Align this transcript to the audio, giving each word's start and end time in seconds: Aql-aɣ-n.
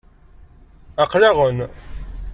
Aql-aɣ-n. 1.03 1.59